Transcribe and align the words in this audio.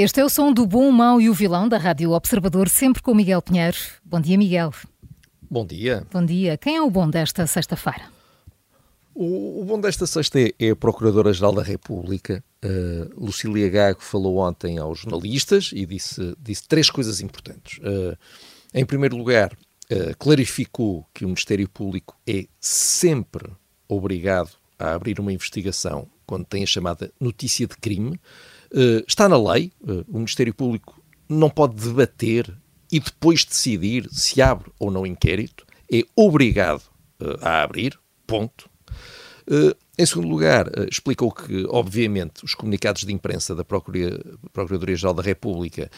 Este 0.00 0.20
é 0.20 0.24
o 0.24 0.28
som 0.28 0.52
do 0.52 0.64
bom, 0.64 0.88
o 0.88 0.92
mau 0.92 1.20
e 1.20 1.28
o 1.28 1.34
vilão 1.34 1.68
da 1.68 1.76
Rádio 1.76 2.12
Observador, 2.12 2.68
sempre 2.68 3.02
com 3.02 3.12
Miguel 3.12 3.42
Pinheiro. 3.42 3.76
Bom 4.04 4.20
dia, 4.20 4.38
Miguel. 4.38 4.72
Bom 5.50 5.66
dia. 5.66 6.06
Bom 6.12 6.24
dia. 6.24 6.56
Quem 6.56 6.76
é 6.76 6.80
o 6.80 6.88
bom 6.88 7.10
desta 7.10 7.48
sexta-feira? 7.48 8.04
O, 9.12 9.60
o, 9.60 9.64
bom 9.64 9.80
desta 9.80 10.06
sexta 10.06 10.38
é, 10.38 10.52
é 10.56 10.70
a 10.70 10.76
Procuradora-Geral 10.76 11.52
da 11.52 11.64
República. 11.64 12.44
Uh, 12.64 13.10
Lucília 13.24 13.68
Gago 13.68 14.00
falou 14.00 14.36
ontem 14.36 14.78
aos 14.78 15.00
jornalistas 15.00 15.72
e 15.74 15.84
disse, 15.84 16.32
disse 16.40 16.68
três 16.68 16.88
coisas 16.88 17.20
importantes. 17.20 17.78
Uh, 17.78 18.16
em 18.72 18.86
primeiro 18.86 19.16
lugar, 19.16 19.52
uh, 19.52 20.16
clarificou 20.16 21.04
que 21.12 21.24
o 21.24 21.28
Ministério 21.28 21.68
Público 21.68 22.16
é 22.24 22.46
sempre 22.60 23.50
obrigado 23.88 24.52
a 24.78 24.92
abrir 24.92 25.18
uma 25.18 25.32
investigação 25.32 26.06
quando 26.24 26.44
tem 26.44 26.62
a 26.62 26.66
chamada 26.66 27.10
notícia 27.18 27.66
de 27.66 27.76
crime. 27.76 28.20
Uh, 28.72 29.02
está 29.06 29.28
na 29.28 29.52
lei, 29.52 29.72
uh, 29.80 30.04
o 30.08 30.18
Ministério 30.18 30.52
Público 30.52 31.00
não 31.28 31.48
pode 31.48 31.74
debater 31.74 32.54
e 32.90 33.00
depois 33.00 33.44
decidir 33.44 34.08
se 34.10 34.40
abre 34.42 34.70
ou 34.78 34.90
não 34.90 35.06
inquérito, 35.06 35.66
é 35.92 36.02
obrigado 36.14 36.82
uh, 37.20 37.38
a 37.40 37.62
abrir, 37.62 37.98
ponto. 38.26 38.68
em 39.98 40.04
segundo 40.04 40.28
lugar, 40.28 40.70
explicou 40.90 41.32
que, 41.32 41.66
obviamente, 41.70 42.44
os 42.44 42.54
comunicados 42.54 43.04
de 43.04 43.12
imprensa 43.12 43.54
da 43.54 43.64
Procuradoria-Geral 43.64 45.14
da 45.14 45.22
República 45.22 45.90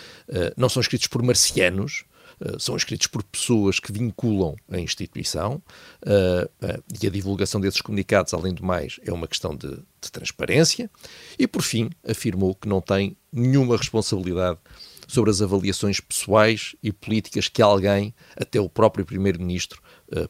não 0.56 0.68
são 0.68 0.80
escritos 0.80 1.08
por 1.08 1.20
marcianos, 1.24 2.04
eh, 2.04 2.09
são 2.58 2.76
escritos 2.76 3.06
por 3.06 3.22
pessoas 3.22 3.78
que 3.78 3.92
vinculam 3.92 4.56
a 4.70 4.78
instituição 4.78 5.62
uh, 6.06 6.66
uh, 6.66 6.84
e 7.00 7.06
a 7.06 7.10
divulgação 7.10 7.60
desses 7.60 7.80
comunicados, 7.80 8.32
além 8.32 8.54
do 8.54 8.64
mais, 8.64 8.98
é 9.04 9.12
uma 9.12 9.28
questão 9.28 9.54
de, 9.54 9.68
de 9.68 10.10
transparência. 10.10 10.90
E, 11.38 11.46
por 11.46 11.62
fim, 11.62 11.90
afirmou 12.08 12.54
que 12.54 12.68
não 12.68 12.80
tem 12.80 13.16
nenhuma 13.32 13.76
responsabilidade 13.76 14.58
sobre 15.06 15.30
as 15.30 15.42
avaliações 15.42 15.98
pessoais 15.98 16.76
e 16.82 16.92
políticas 16.92 17.48
que 17.48 17.60
alguém, 17.60 18.14
até 18.36 18.60
o 18.60 18.68
próprio 18.68 19.04
Primeiro-Ministro, 19.04 19.82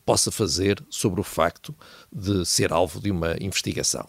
possa 0.07 0.31
fazer 0.31 0.83
sobre 0.89 1.21
o 1.21 1.25
facto 1.25 1.75
de 2.11 2.47
ser 2.47 2.73
alvo 2.73 2.99
de 2.99 3.11
uma 3.11 3.37
investigação. 3.41 4.09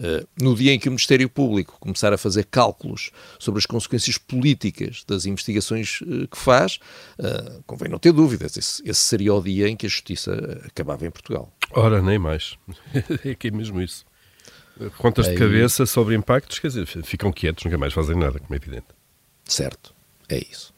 Uh, 0.00 0.26
no 0.42 0.54
dia 0.54 0.72
em 0.72 0.78
que 0.78 0.88
o 0.88 0.92
Ministério 0.92 1.28
Público 1.28 1.76
começar 1.78 2.10
a 2.10 2.16
fazer 2.16 2.46
cálculos 2.46 3.10
sobre 3.38 3.58
as 3.58 3.66
consequências 3.66 4.16
políticas 4.16 5.04
das 5.06 5.26
investigações 5.26 6.00
uh, 6.00 6.26
que 6.26 6.38
faz, 6.38 6.78
uh, 7.18 7.62
convém 7.66 7.90
não 7.90 7.98
ter 7.98 8.10
dúvidas, 8.10 8.56
esse, 8.56 8.82
esse, 8.88 9.00
seria 9.00 9.34
o 9.34 9.42
dia 9.42 9.68
em 9.68 9.76
que 9.76 9.84
a 9.84 9.88
justiça 9.90 10.32
acabava 10.64 11.06
em 11.06 11.10
Portugal. 11.10 11.52
Ora, 11.72 12.00
nem 12.00 12.18
mais. 12.18 12.56
é 13.22 13.34
que 13.34 13.48
é 13.48 13.50
mesmo 13.50 13.82
isso. 13.82 14.06
Contas 14.96 15.28
de 15.28 15.34
cabeça 15.34 15.84
sobre 15.84 16.14
impactos, 16.14 16.58
quer 16.58 16.68
dizer, 16.68 16.86
ficam 16.86 17.30
quietos, 17.30 17.64
nunca 17.64 17.76
mais 17.76 17.92
fazem 17.92 18.16
nada, 18.16 18.38
como 18.38 18.54
é 18.54 18.56
evidente. 18.56 18.86
Certo, 19.44 19.94
é 20.26 20.38
isso. 20.38 20.72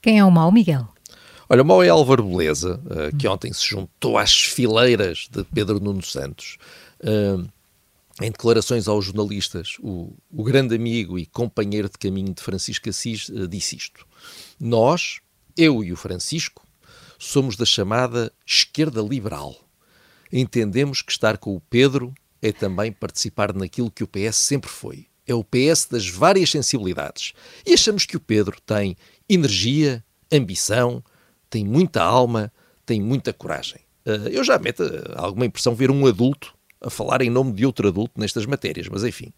Quem 0.00 0.18
é 0.18 0.24
o 0.24 0.30
mau, 0.30 0.50
Miguel? 0.50 0.88
Olha, 1.50 1.60
o 1.60 1.64
mau 1.66 1.82
é 1.82 1.90
Álvaro 1.90 2.22
Beleza, 2.22 2.80
que 3.18 3.28
ontem 3.28 3.52
se 3.52 3.68
juntou 3.68 4.16
às 4.16 4.34
fileiras 4.34 5.28
de 5.30 5.44
Pedro 5.44 5.78
Nuno 5.78 6.02
Santos. 6.02 6.56
Em 8.20 8.30
declarações 8.30 8.86
aos 8.86 9.06
jornalistas, 9.06 9.76
o, 9.80 10.14
o, 10.30 10.44
grande 10.44 10.76
amigo 10.76 11.18
e 11.18 11.26
companheiro 11.26 11.88
de 11.88 11.98
caminho 11.98 12.32
de 12.32 12.40
Francisco 12.40 12.88
Assis 12.88 13.28
uh, 13.28 13.48
disse 13.48 13.76
isto. 13.76 14.06
Nós, 14.58 15.18
eu 15.56 15.82
e 15.82 15.92
o 15.92 15.96
Francisco, 15.96 16.64
somos 17.18 17.56
da 17.56 17.64
chamada 17.64 18.32
esquerda 18.46 19.02
liberal. 19.02 19.56
Entendemos 20.32 21.02
que 21.02 21.10
estar 21.10 21.38
com 21.38 21.56
o 21.56 21.60
Pedro 21.60 22.14
é 22.40 22.52
também 22.52 22.92
participar 22.92 23.52
naquilo 23.52 23.90
que 23.90 24.04
o 24.04 24.08
PS 24.08 24.36
sempre 24.36 24.70
foi. 24.70 25.06
É 25.26 25.34
o 25.34 25.42
PS 25.42 25.86
das 25.90 26.08
várias 26.08 26.50
sensibilidades. 26.50 27.32
E 27.66 27.72
achamos 27.72 28.06
que 28.06 28.16
o 28.16 28.20
Pedro 28.20 28.60
tem 28.64 28.96
energia, 29.28 30.04
ambição, 30.30 31.02
tem 31.50 31.64
muita 31.64 32.00
alma, 32.02 32.52
tem 32.86 33.00
muita 33.00 33.32
coragem. 33.32 33.80
Uh, 34.06 34.28
eu 34.28 34.44
já 34.44 34.56
meto 34.56 34.84
alguma 35.16 35.46
impressão 35.46 35.74
ver 35.74 35.90
um 35.90 36.06
adulto 36.06 36.53
a 36.84 36.90
falar 36.90 37.22
em 37.22 37.30
nome 37.30 37.52
de 37.52 37.64
outro 37.64 37.88
adulto 37.88 38.20
nestas 38.20 38.46
matérias, 38.46 38.88
mas 38.88 39.02
enfim. 39.02 39.32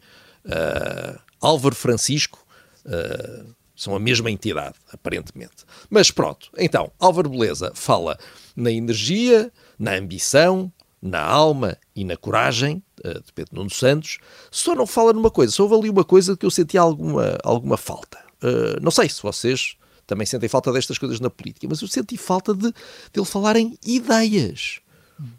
Uh, 0.45 1.19
Álvaro 1.41 1.75
Francisco 1.75 2.45
uh, 2.85 3.55
são 3.75 3.95
a 3.95 4.01
mesma 4.01 4.31
entidade, 4.31 4.75
aparentemente. 4.93 5.65
Mas 5.89 6.11
pronto, 6.11 6.51
então, 6.57 6.91
Álvaro 6.99 7.29
Beleza 7.29 7.73
fala 7.75 8.19
na 8.55 8.71
energia, 8.71 9.53
na 9.79 9.95
ambição, 9.95 10.73
na 11.01 11.21
alma 11.21 11.77
e 11.95 12.05
na 12.05 12.17
coragem 12.17 12.83
uh, 13.05 13.23
de 13.23 13.33
Pedro 13.33 13.57
Nuno 13.57 13.71
Santos, 13.71 14.19
só 14.51 14.75
não 14.75 14.87
fala 14.87 15.13
numa 15.13 15.31
coisa, 15.31 15.53
só 15.53 15.63
houve 15.63 15.75
ali 15.75 15.91
uma 15.91 16.05
coisa 16.05 16.37
que 16.37 16.47
eu 16.47 16.51
senti 16.51 16.77
alguma, 16.77 17.39
alguma 17.45 17.77
falta. 17.77 18.19
Uh, 18.43 18.81
não 18.83 18.91
sei 18.91 19.09
se 19.09 19.23
vocês 19.23 19.77
também 20.07 20.27
sentem 20.27 20.49
falta 20.49 20.73
destas 20.73 20.99
coisas 20.99 21.21
na 21.21 21.29
política, 21.29 21.67
mas 21.69 21.83
eu 21.83 21.89
senti 21.89 22.17
falta 22.17 22.55
de, 22.55 22.71
de 22.71 22.75
ele 23.15 23.25
falar 23.25 23.57
em 23.57 23.77
ideias. 23.85 24.81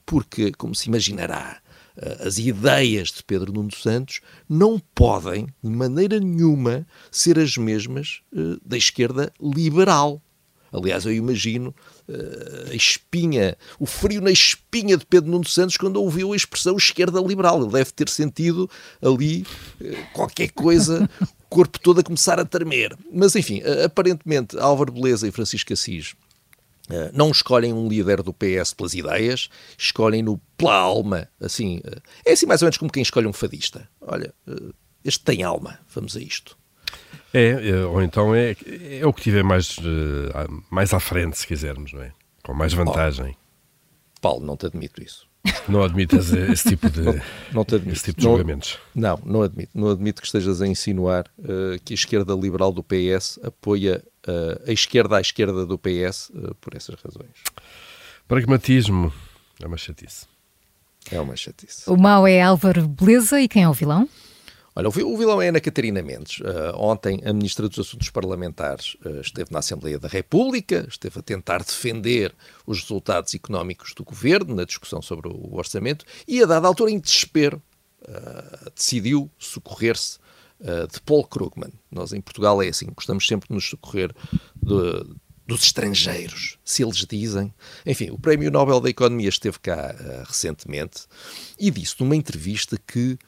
Porque, 0.06 0.52
como 0.54 0.74
se 0.74 0.90
imaginará, 0.90 1.62
as 2.20 2.38
ideias 2.38 3.10
de 3.10 3.24
Pedro 3.24 3.52
Nuno 3.52 3.74
Santos 3.74 4.22
não 4.48 4.80
podem, 4.94 5.48
de 5.64 5.70
maneira 5.70 6.20
nenhuma, 6.20 6.86
ser 7.12 7.40
as 7.40 7.58
mesmas 7.58 8.22
uh, 8.34 8.60
da 8.64 8.78
esquerda 8.78 9.32
liberal. 9.42 10.22
Aliás, 10.72 11.06
eu 11.06 11.14
imagino 11.14 11.74
uh, 12.08 12.72
a 12.72 12.76
espinha, 12.76 13.58
o 13.80 13.86
frio 13.86 14.22
na 14.22 14.30
espinha 14.30 14.98
de 14.98 15.06
Pedro 15.06 15.32
Nuno 15.32 15.48
Santos 15.48 15.78
quando 15.78 15.98
ouviu 15.98 16.34
a 16.34 16.36
expressão 16.36 16.78
esquerda 16.78 17.20
liberal. 17.20 17.62
Ele 17.62 17.72
deve 17.72 17.92
ter 17.92 18.10
sentido 18.10 18.70
ali 19.02 19.46
qualquer 20.14 20.52
coisa, 20.52 21.10
o 21.22 21.50
corpo 21.50 21.80
todo 21.80 22.02
a 22.02 22.04
começar 22.04 22.40
a 22.40 22.46
tremer. 22.46 22.96
Mas, 23.12 23.36
enfim, 23.36 23.62
aparentemente, 23.84 24.58
Álvaro 24.60 24.92
Beleza 24.92 25.28
e 25.28 25.32
Francisco 25.32 25.74
Assis 25.74 26.16
não 27.14 27.32
escolhem 27.32 27.74
um 27.74 27.88
líder 27.88 28.24
do 28.24 28.34
PS 28.34 28.74
pelas 28.74 28.94
ideias, 28.94 29.50
escolhem-no 29.78 30.40
pela 30.58 30.76
alma. 30.76 31.28
Assim, 31.40 31.78
uh, 31.80 32.02
é 32.26 32.32
assim 32.32 32.46
mais 32.46 32.62
ou 32.62 32.66
menos 32.66 32.78
como 32.78 32.92
quem 32.92 33.04
escolhe 33.04 33.28
um 33.28 33.34
fadista. 33.34 33.90
Olha, 34.02 34.34
uh, 34.48 34.74
este 35.04 35.24
tem 35.24 35.44
alma, 35.44 35.80
vamos 35.94 36.16
a 36.16 36.20
isto. 36.20 36.58
É, 37.34 37.86
ou 37.86 38.02
então 38.02 38.34
é, 38.34 38.56
é 39.00 39.06
o 39.06 39.14
que 39.14 39.22
tiver 39.22 39.44
mais, 39.44 39.78
mais 40.72 40.94
à 40.94 41.00
frente, 41.00 41.38
se 41.38 41.46
quisermos, 41.46 41.92
não 41.94 42.02
é? 42.02 42.12
Com 42.42 42.54
mais 42.54 42.74
vantagem. 42.74 43.38
Oh, 43.38 44.22
Paulo, 44.22 44.46
não 44.46 44.56
te 44.56 44.66
admito 44.66 45.04
isso. 45.04 45.27
Não 45.68 45.84
admitas 45.84 46.32
esse 46.34 46.70
tipo 46.70 46.90
de, 46.90 47.02
não, 47.02 47.14
não. 47.54 47.66
Esse 47.92 48.06
tipo 48.06 48.20
de 48.20 48.26
não, 48.26 48.34
julgamentos? 48.34 48.78
Não, 48.94 49.20
não 49.26 49.42
admito. 49.42 49.72
Não 49.74 49.90
admito 49.90 50.22
que 50.22 50.28
estejas 50.28 50.62
a 50.62 50.68
insinuar 50.68 51.26
que 51.86 51.94
a 51.94 51.96
esquerda 51.96 52.34
liberal 52.34 52.72
do 52.72 52.84
PS 52.84 53.40
apoia 53.44 54.04
uh, 54.28 54.70
a 54.70 54.72
esquerda 54.72 55.18
à 55.18 55.22
esquerda 55.22 55.66
do 55.66 55.78
PS 55.78 56.30
uh, 56.30 56.48
eh, 56.48 56.54
por 56.60 56.76
essas 56.76 56.96
razões. 56.96 57.32
Pragmatismo 58.28 59.12
é 59.62 59.68
uma 59.68 59.78
chatice. 59.78 60.26
É 61.10 61.20
uma 61.20 61.36
chatice. 61.36 61.90
O 61.90 61.96
mau 61.96 62.28
é 62.28 62.42
Álvaro 62.42 62.88
Beleza 62.88 63.40
e 63.42 63.48
quem 63.48 63.64
é 63.64 63.70
o 63.70 63.74
vilão? 63.74 64.08
Olha, 64.78 64.90
o 64.90 65.18
vilão 65.18 65.42
é 65.42 65.48
Ana 65.48 65.60
Catarina 65.60 66.04
Mendes. 66.04 66.38
Uh, 66.38 66.76
ontem, 66.76 67.20
a 67.26 67.34
Ministra 67.34 67.68
dos 67.68 67.80
Assuntos 67.80 68.12
Parlamentares 68.12 68.96
uh, 69.04 69.22
esteve 69.22 69.52
na 69.52 69.58
Assembleia 69.58 69.98
da 69.98 70.08
República, 70.08 70.86
esteve 70.88 71.18
a 71.18 71.24
tentar 71.24 71.64
defender 71.64 72.32
os 72.64 72.82
resultados 72.82 73.34
económicos 73.34 73.96
do 73.96 74.04
governo 74.04 74.54
na 74.54 74.66
discussão 74.66 75.02
sobre 75.02 75.30
o 75.30 75.56
orçamento 75.56 76.06
e, 76.28 76.44
a 76.44 76.46
dada 76.46 76.68
altura, 76.68 76.92
em 76.92 77.00
desespero, 77.00 77.60
uh, 78.04 78.70
decidiu 78.76 79.32
socorrer-se 79.40 80.20
de 80.92 81.02
Paul 81.02 81.24
Krugman. 81.24 81.72
Nós 81.92 82.14
em 82.14 82.22
Portugal 82.22 82.62
é 82.64 82.68
assim, 82.68 82.88
gostamos 82.96 83.28
sempre 83.28 83.48
de 83.48 83.54
nos 83.54 83.70
socorrer 83.70 84.12
de, 84.56 85.16
dos 85.46 85.62
estrangeiros, 85.62 86.58
se 86.66 86.84
eles 86.84 86.98
dizem. 86.98 87.54
Enfim, 87.86 88.10
o 88.10 88.18
Prémio 88.18 88.50
Nobel 88.50 88.80
da 88.80 88.90
Economia 88.90 89.30
esteve 89.30 89.60
cá 89.60 89.96
recentemente 90.26 91.06
e 91.60 91.70
disse 91.70 91.96
numa 92.00 92.16
entrevista 92.16 92.76
que, 92.88 93.20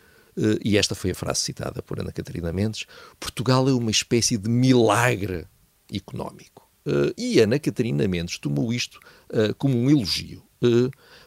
e 0.64 0.78
esta 0.78 0.96
foi 0.96 1.12
a 1.12 1.16
frase 1.16 1.42
citada 1.42 1.82
por 1.82 2.00
Ana 2.00 2.12
Catarina 2.12 2.54
Mendes, 2.54 2.86
Portugal 3.20 3.68
é 3.68 3.74
uma 3.74 3.92
espécie 3.92 4.38
de 4.38 4.50
milagre 4.50 5.46
económico. 5.94 6.70
Uh, 6.86 7.14
e 7.18 7.40
Ana 7.40 7.60
Catarina 7.60 8.08
Mendes 8.08 8.38
tomou 8.38 8.74
isto 8.74 9.00
uh, 9.32 9.54
como 9.56 9.78
um 9.78 9.90
elogio. 9.90 10.44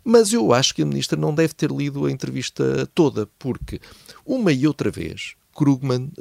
Mas 0.05 0.31
eu 0.35 0.53
acho 0.53 0.75
que 0.75 0.83
a 0.83 0.85
ministra 0.85 1.19
não 1.19 1.35
deve 1.35 1.55
ter 1.55 1.71
lido 1.71 2.05
a 2.05 2.11
entrevista 2.11 2.87
toda, 2.95 3.27
porque 3.39 3.81
uma 4.27 4.53
e 4.53 4.67
outra 4.67 4.91
vez 4.91 5.37
Krugman 5.57 6.13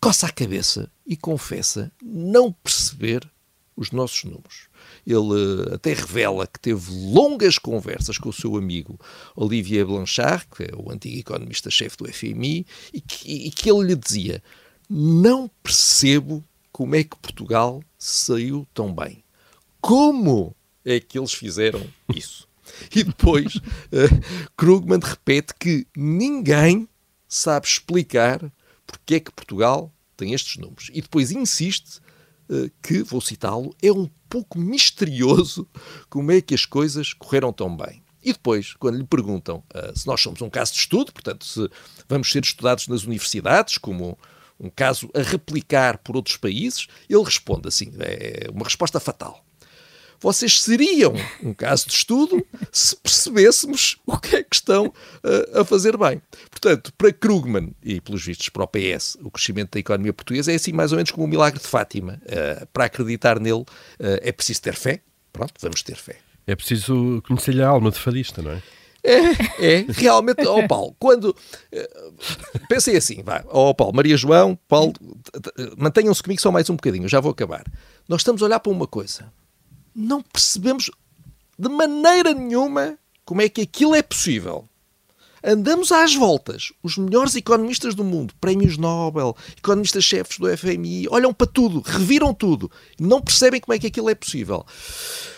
coça 0.00 0.26
a 0.26 0.32
cabeça 0.32 0.90
e 1.06 1.16
confessa 1.16 1.92
não 2.02 2.50
perceber 2.50 3.30
os 3.80 3.90
nossos 3.90 4.24
números. 4.24 4.68
Ele 5.06 5.74
até 5.74 5.94
revela 5.94 6.46
que 6.46 6.60
teve 6.60 6.90
longas 6.90 7.58
conversas 7.58 8.18
com 8.18 8.28
o 8.28 8.32
seu 8.32 8.56
amigo 8.56 9.00
Olivier 9.34 9.86
Blanchard, 9.86 10.46
que 10.54 10.64
é 10.64 10.70
o 10.76 10.90
antigo 10.92 11.18
economista-chefe 11.18 11.96
do 11.96 12.12
FMI, 12.12 12.66
e 12.92 13.00
que, 13.00 13.46
e 13.46 13.50
que 13.50 13.70
ele 13.70 13.88
lhe 13.88 13.96
dizia: 13.96 14.42
Não 14.88 15.50
percebo 15.62 16.44
como 16.70 16.94
é 16.94 17.02
que 17.02 17.16
Portugal 17.16 17.82
saiu 17.98 18.68
tão 18.74 18.94
bem. 18.94 19.24
Como 19.80 20.54
é 20.84 21.00
que 21.00 21.18
eles 21.18 21.32
fizeram 21.32 21.86
isso? 22.14 22.48
E 22.94 23.02
depois, 23.02 23.56
uh, 23.56 24.52
Krugman 24.56 25.00
repete 25.02 25.52
que 25.58 25.88
ninguém 25.96 26.88
sabe 27.28 27.66
explicar 27.66 28.40
porque 28.86 29.16
é 29.16 29.20
que 29.20 29.32
Portugal 29.32 29.92
tem 30.16 30.34
estes 30.34 30.56
números. 30.56 30.88
E 30.94 31.02
depois 31.02 31.32
insiste 31.32 32.00
que, 32.82 33.02
vou 33.02 33.20
citá-lo, 33.20 33.74
é 33.82 33.92
um 33.92 34.08
pouco 34.28 34.58
misterioso 34.58 35.66
como 36.08 36.32
é 36.32 36.40
que 36.40 36.54
as 36.54 36.64
coisas 36.64 37.12
correram 37.12 37.52
tão 37.52 37.76
bem. 37.76 38.02
E 38.22 38.32
depois, 38.32 38.74
quando 38.74 38.98
lhe 38.98 39.04
perguntam 39.04 39.62
uh, 39.74 39.98
se 39.98 40.06
nós 40.06 40.20
somos 40.20 40.42
um 40.42 40.50
caso 40.50 40.72
de 40.72 40.78
estudo, 40.80 41.12
portanto, 41.12 41.44
se 41.44 41.68
vamos 42.08 42.30
ser 42.30 42.44
estudados 42.44 42.86
nas 42.86 43.04
universidades 43.04 43.78
como 43.78 44.18
um 44.58 44.68
caso 44.68 45.08
a 45.14 45.22
replicar 45.22 45.98
por 45.98 46.16
outros 46.16 46.36
países, 46.36 46.86
ele 47.08 47.24
responde 47.24 47.66
assim: 47.66 47.90
é 47.98 48.50
uma 48.52 48.64
resposta 48.64 49.00
fatal. 49.00 49.42
Vocês 50.20 50.60
seriam 50.60 51.14
um 51.42 51.54
caso 51.54 51.86
de 51.86 51.94
estudo 51.94 52.46
se 52.70 52.94
percebêssemos 52.96 53.96
o 54.04 54.18
que 54.18 54.36
é 54.36 54.42
que 54.42 54.54
estão 54.54 54.86
uh, 54.86 55.60
a 55.60 55.64
fazer 55.64 55.96
bem. 55.96 56.20
Portanto, 56.50 56.92
para 56.98 57.10
Krugman 57.10 57.74
e, 57.82 58.02
pelos 58.02 58.22
vistos, 58.24 58.50
para 58.50 58.64
o 58.64 58.68
PS, 58.68 59.16
o 59.22 59.30
crescimento 59.30 59.72
da 59.72 59.80
economia 59.80 60.12
portuguesa 60.12 60.52
é 60.52 60.56
assim 60.56 60.72
mais 60.72 60.92
ou 60.92 60.96
menos 60.96 61.10
como 61.10 61.24
o 61.24 61.28
milagre 61.28 61.58
de 61.58 61.66
Fátima. 61.66 62.20
Uh, 62.26 62.66
para 62.66 62.84
acreditar 62.84 63.40
nele 63.40 63.60
uh, 63.60 63.66
é 63.98 64.30
preciso 64.30 64.60
ter 64.60 64.74
fé. 64.74 65.00
Pronto, 65.32 65.54
vamos 65.58 65.82
ter 65.82 65.96
fé. 65.96 66.16
É 66.46 66.54
preciso 66.54 67.22
conhecer-lhe 67.26 67.62
a 67.62 67.68
alma 67.68 67.90
de 67.90 67.98
fadista, 67.98 68.42
não 68.42 68.50
é? 68.50 68.62
É, 69.02 69.76
é, 69.78 69.86
realmente, 69.88 70.46
ó 70.46 70.58
oh 70.58 70.68
Paulo, 70.68 70.94
quando. 70.98 71.34
Pensei 72.68 72.98
assim, 72.98 73.22
vá, 73.22 73.42
ó 73.48 73.70
oh 73.70 73.74
Paulo, 73.74 73.94
Maria 73.94 74.14
João, 74.14 74.58
Paulo, 74.68 74.92
mantenham-se 75.78 76.22
comigo 76.22 76.42
só 76.42 76.52
mais 76.52 76.68
um 76.68 76.76
bocadinho, 76.76 77.08
já 77.08 77.18
vou 77.18 77.32
acabar. 77.32 77.64
Nós 78.06 78.20
estamos 78.20 78.42
a 78.42 78.44
olhar 78.44 78.60
para 78.60 78.70
uma 78.70 78.86
coisa 78.86 79.32
não 79.94 80.22
percebemos 80.22 80.90
de 81.58 81.68
maneira 81.68 82.32
nenhuma 82.32 82.98
como 83.24 83.42
é 83.42 83.48
que 83.48 83.60
aquilo 83.60 83.94
é 83.94 84.02
possível. 84.02 84.68
Andamos 85.42 85.90
às 85.90 86.14
voltas. 86.14 86.72
Os 86.82 86.98
melhores 86.98 87.34
economistas 87.34 87.94
do 87.94 88.04
mundo, 88.04 88.34
prémios 88.40 88.76
Nobel, 88.76 89.36
economistas-chefes 89.56 90.38
do 90.38 90.56
FMI, 90.56 91.06
olham 91.10 91.32
para 91.32 91.46
tudo, 91.46 91.80
reviram 91.80 92.34
tudo, 92.34 92.70
não 92.98 93.22
percebem 93.22 93.60
como 93.60 93.74
é 93.74 93.78
que 93.78 93.86
aquilo 93.86 94.10
é 94.10 94.14
possível. 94.14 94.66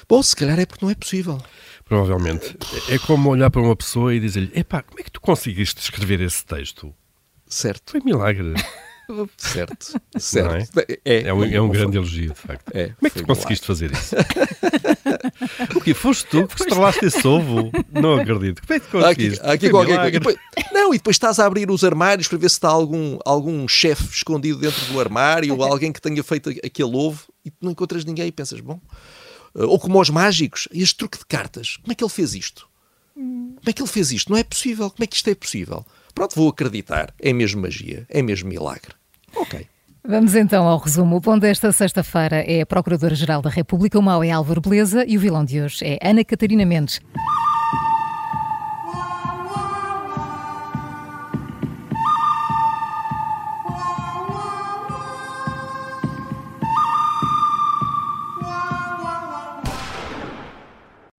Bom, 0.08 0.22
se 0.22 0.34
calhar 0.34 0.58
é 0.58 0.66
porque 0.66 0.84
não 0.84 0.90
é 0.90 0.94
possível. 0.94 1.40
Provavelmente. 1.84 2.56
É 2.88 2.98
como 2.98 3.30
olhar 3.30 3.50
para 3.50 3.60
uma 3.60 3.76
pessoa 3.76 4.14
e 4.14 4.20
dizer-lhe: 4.20 4.50
epá, 4.54 4.82
como 4.82 4.98
é 4.98 5.02
que 5.02 5.10
tu 5.10 5.20
conseguiste 5.20 5.80
escrever 5.80 6.20
esse 6.20 6.44
texto? 6.44 6.92
Certo. 7.46 7.92
Foi 7.92 8.00
milagre. 8.00 8.54
Certo, 9.36 10.00
certo. 10.18 10.80
É? 10.80 10.98
É, 11.04 11.22
é, 11.28 11.34
um, 11.34 11.44
é 11.44 11.60
um 11.60 11.68
grande 11.68 11.96
elogio, 11.96 12.32
de 12.32 12.38
facto. 12.38 12.70
É, 12.74 12.88
Como 12.88 13.06
é 13.06 13.10
que 13.10 13.18
tu 13.20 13.26
conseguiste 13.26 13.66
fazer 13.66 13.92
isso? 13.92 14.14
o 15.76 15.80
que 15.80 15.94
Foste 15.94 16.26
tu 16.28 16.46
que 16.46 16.62
estrelaste 16.62 17.04
esse 17.04 17.26
ovo? 17.26 17.70
Não 17.92 18.14
acredito. 18.14 18.62
Como 18.62 18.74
é 18.74 18.80
que 18.80 18.88
conseguiste? 18.88 19.40
Aqui, 19.40 19.50
aqui 19.50 19.70
qualquer 19.70 19.96
coisa. 19.96 20.10
Depois, 20.12 20.36
não, 20.72 20.94
e 20.94 20.98
depois 20.98 21.16
estás 21.16 21.38
a 21.38 21.46
abrir 21.46 21.70
os 21.70 21.84
armários 21.84 22.28
para 22.28 22.38
ver 22.38 22.48
se 22.48 22.56
está 22.56 22.68
algum, 22.68 23.18
algum 23.24 23.66
chefe 23.68 24.04
escondido 24.14 24.58
dentro 24.58 24.84
do 24.86 25.00
armário 25.00 25.56
ou 25.56 25.64
alguém 25.64 25.92
que 25.92 26.00
tenha 26.00 26.22
feito 26.22 26.50
aquele 26.50 26.96
ovo 26.96 27.24
e 27.44 27.52
não 27.60 27.72
encontras 27.72 28.04
ninguém 28.04 28.26
e 28.28 28.32
pensas, 28.32 28.60
bom. 28.60 28.80
Eh, 29.54 29.64
ou 29.64 29.78
como 29.78 30.00
os 30.00 30.10
mágicos, 30.10 30.68
este 30.72 30.96
truque 30.96 31.18
de 31.18 31.26
cartas. 31.26 31.76
Como 31.82 31.92
é 31.92 31.94
que 31.94 32.02
ele 32.02 32.10
fez 32.10 32.34
isto? 32.34 32.68
Como 33.14 33.60
é 33.66 33.72
que 33.72 33.82
ele 33.82 33.88
fez 33.88 34.10
isto? 34.10 34.30
Não 34.30 34.38
é 34.38 34.44
possível. 34.44 34.90
Como 34.90 35.04
é 35.04 35.06
que 35.06 35.16
isto 35.16 35.28
é 35.28 35.34
possível? 35.34 35.84
Pronto, 36.14 36.36
vou 36.36 36.48
acreditar. 36.48 37.12
É 37.20 37.32
mesmo 37.32 37.62
magia. 37.62 38.06
É 38.08 38.22
mesmo 38.22 38.48
milagre. 38.48 38.94
Ok. 39.34 39.66
Vamos 40.04 40.34
então 40.34 40.66
ao 40.66 40.78
resumo. 40.78 41.16
O 41.16 41.20
ponto 41.20 41.42
desta 41.42 41.70
sexta-feira 41.70 42.44
é 42.46 42.62
a 42.62 42.66
Procuradora-Geral 42.66 43.40
da 43.40 43.48
República, 43.48 43.98
o 43.98 44.02
mau 44.02 44.22
é 44.24 44.30
Álvaro 44.32 44.60
Beleza 44.60 45.04
e 45.06 45.16
o 45.16 45.20
vilão 45.20 45.44
de 45.44 45.60
hoje 45.60 45.84
é 45.84 45.98
Ana 46.02 46.24
Catarina 46.24 46.66
Mendes. 46.66 47.00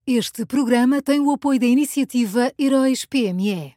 Este 0.06 0.44
programa 0.44 1.00
tem 1.00 1.18
o 1.18 1.30
apoio 1.30 1.58
da 1.58 1.64
iniciativa 1.64 2.52
Heróis 2.58 3.06
PME. 3.06 3.72